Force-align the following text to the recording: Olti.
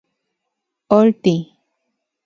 Olti. 0.97 1.37